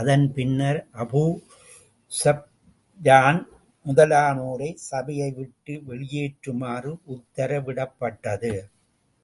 அதன் 0.00 0.24
பின்னர், 0.34 0.80
Abu 1.02 1.22
Sufyan 2.12 3.40
முதலானோரை 3.86 4.70
சபையை 4.90 5.30
விட்டு 5.32 5.76
வெளியேறுமாறு 5.88 6.92
உத்தரவிடப்பட்டது. 7.16 8.54